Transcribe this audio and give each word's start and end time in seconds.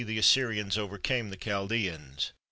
the 0.03 0.17
Assyrians 0.17 0.79
overcame 0.79 1.29
the 1.29 1.37
Chaldaeans. 1.37 2.31